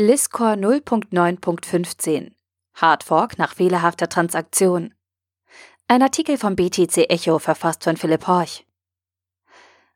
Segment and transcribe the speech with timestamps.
[0.00, 2.30] Liscore 0.9.15
[2.72, 4.94] Hardfork nach fehlerhafter Transaktion.
[5.88, 8.64] Ein Artikel vom BTC Echo verfasst von Philipp Horch.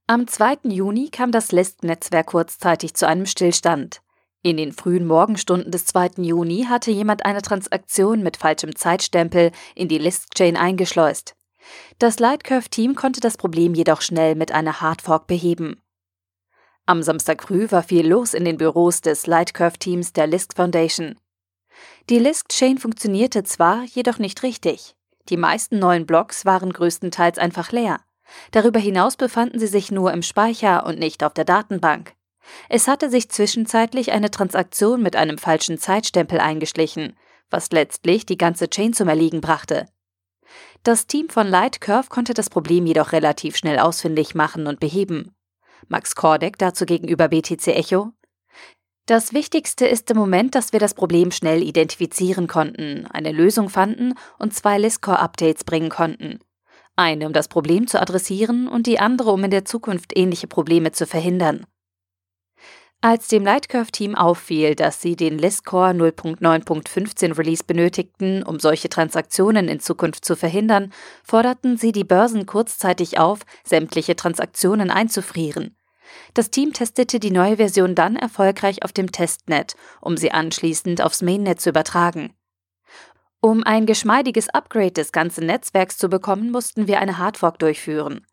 [0.06, 0.59] Am 2.
[0.64, 4.03] Juni kam das List-Netzwerk kurzzeitig zu einem Stillstand.
[4.43, 6.23] In den frühen Morgenstunden des 2.
[6.23, 11.35] Juni hatte jemand eine Transaktion mit falschem Zeitstempel in die List-Chain eingeschleust.
[11.99, 15.81] Das Lightcurve-Team konnte das Problem jedoch schnell mit einer Hardfork beheben.
[16.87, 21.19] Am Samstag früh war viel los in den Büros des Lightcurve-Teams der Lisk Foundation.
[22.11, 24.95] Die Lisk-Chain funktionierte zwar, jedoch nicht richtig.
[25.30, 28.01] Die meisten neuen Blocks waren größtenteils einfach leer.
[28.51, 32.12] Darüber hinaus befanden sie sich nur im Speicher und nicht auf der Datenbank.
[32.69, 37.16] Es hatte sich zwischenzeitlich eine Transaktion mit einem falschen Zeitstempel eingeschlichen,
[37.48, 39.87] was letztlich die ganze Chain zum Erliegen brachte.
[40.83, 45.34] Das Team von Lightcurve konnte das Problem jedoch relativ schnell ausfindig machen und beheben.
[45.88, 48.12] Max Kordek dazu gegenüber BTC Echo.
[49.06, 54.14] Das Wichtigste ist im Moment, dass wir das Problem schnell identifizieren konnten, eine Lösung fanden
[54.39, 56.39] und zwei Listcore-Updates bringen konnten.
[56.97, 60.92] Eine, um das Problem zu adressieren und die andere, um in der Zukunft ähnliche Probleme
[60.92, 61.67] zu verhindern.
[63.05, 69.78] Als dem Lightcurve-Team auffiel, dass sie den Listcore 0.9.15 Release benötigten, um solche Transaktionen in
[69.78, 70.91] Zukunft zu verhindern,
[71.22, 75.77] forderten sie die Börsen kurzzeitig auf, sämtliche Transaktionen einzufrieren.
[76.32, 81.20] Das Team testete die neue Version dann erfolgreich auf dem Testnet, um sie anschließend aufs
[81.20, 82.32] Mainnet zu übertragen.
[83.42, 88.25] Um ein geschmeidiges Upgrade des ganzen Netzwerks zu bekommen, mussten wir eine Hardfork durchführen.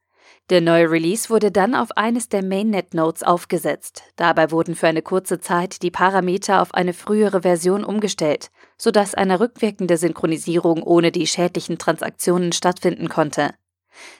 [0.50, 4.04] Der neue Release wurde dann auf eines der Mainnet-Nodes aufgesetzt.
[4.18, 9.40] Dabei wurden für eine kurze Zeit die Parameter auf eine frühere Version umgestellt, sodass eine
[9.40, 13.54] rückwirkende Synchronisierung ohne die schädlichen Transaktionen stattfinden konnte.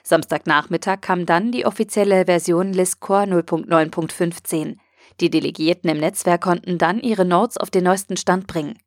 [0.04, 4.76] Samstagnachmittag kam dann die offizielle Version Listcore 0.9.15.
[5.20, 8.78] Die Delegierten im Netzwerk konnten dann ihre Nodes auf den neuesten Stand bringen.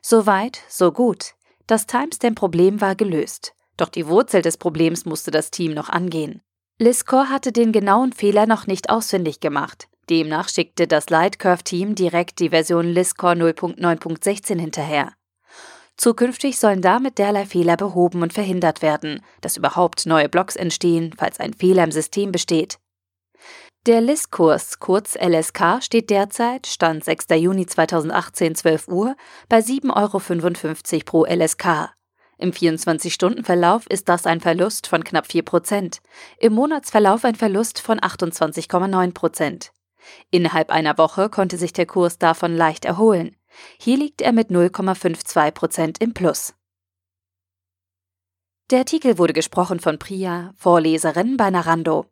[0.00, 1.34] Soweit, so gut.
[1.66, 3.54] Das Timestamp-Problem war gelöst.
[3.76, 6.42] Doch die Wurzel des Problems musste das Team noch angehen.
[6.78, 9.88] Liscore hatte den genauen Fehler noch nicht ausfindig gemacht.
[10.10, 15.12] Demnach schickte das Lightcurve-Team direkt die Version Liscore 0.9.16 hinterher.
[15.96, 21.38] Zukünftig sollen damit derlei Fehler behoben und verhindert werden, dass überhaupt neue Blocks entstehen, falls
[21.38, 22.78] ein Fehler im System besteht.
[23.86, 27.26] Der Listkurs, kurz LSK, steht derzeit, Stand 6.
[27.36, 29.14] Juni 2018, 12 Uhr,
[29.48, 31.94] bei 7,55 Euro pro LSK.
[32.38, 36.00] Im 24-Stunden-Verlauf ist das ein Verlust von knapp 4 Prozent,
[36.38, 39.72] im Monatsverlauf ein Verlust von 28,9 Prozent.
[40.30, 43.36] Innerhalb einer Woche konnte sich der Kurs davon leicht erholen.
[43.78, 46.54] Hier liegt er mit 0,52 Prozent im Plus.
[48.70, 52.06] Der Artikel wurde gesprochen von Priya, Vorleserin bei Narando.